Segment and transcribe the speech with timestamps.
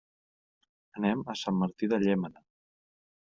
[0.99, 2.43] Anem a Sant Martí de Llémena.